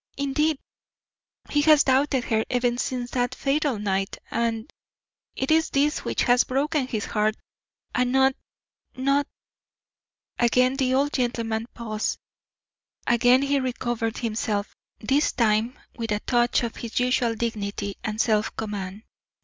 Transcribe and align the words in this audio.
Indeed, 0.17 0.57
he 1.51 1.61
has 1.61 1.83
doubted 1.83 2.23
her 2.23 2.43
ever 2.49 2.75
since 2.77 3.11
that 3.11 3.35
fatal 3.35 3.77
night, 3.77 4.17
and 4.31 4.67
it 5.35 5.51
is 5.51 5.69
this 5.69 5.99
which 6.03 6.23
has 6.23 6.43
broken 6.43 6.87
his 6.87 7.05
heart, 7.05 7.37
and 7.93 8.11
not 8.11 8.35
not" 8.97 9.27
Again 10.39 10.75
the 10.77 10.95
old 10.95 11.13
gentleman 11.13 11.67
paused; 11.75 12.17
again 13.05 13.43
he 13.43 13.59
recovered 13.59 14.17
himself, 14.17 14.75
this 14.99 15.33
time 15.33 15.77
with 15.95 16.11
a 16.11 16.19
touch 16.21 16.63
of 16.63 16.77
his 16.77 16.99
usual 16.99 17.35
dignity 17.35 17.95
and 18.03 18.19
self 18.19 18.55
command. 18.55 19.03